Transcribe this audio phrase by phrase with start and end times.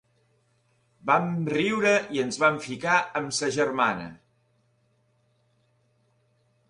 [1.09, 4.09] Vam riure i ens vam ficar amb sa germana.